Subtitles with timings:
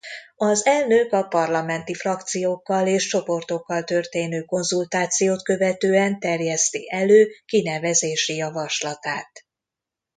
[0.37, 9.45] Az elnök a parlamenti frakciókkal és csoportokkal történő konzultációt követően terjeszti elő kinevezési javaslatát.